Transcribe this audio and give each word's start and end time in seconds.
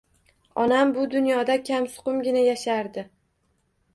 Onam 0.63 0.93
bu 0.95 1.03
dunyoda 1.11 1.57
kamsuqumgina 1.67 2.43
yashardi. 2.47 3.07